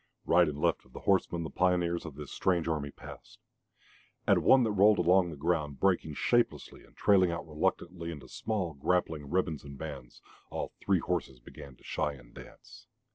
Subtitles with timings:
[0.25, 3.37] Right and left of the horsemen the pioneers of this strange army passed.
[4.27, 8.79] At one that rolled along the ground, breaking shapelessly and trailing out reluctantly into long
[8.79, 10.19] grappling ribbons and bands,
[10.49, 12.87] all three horses began to shy and dance.